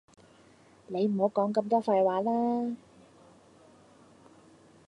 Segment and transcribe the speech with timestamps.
[0.87, 2.75] 你唔好講咁多廢話啦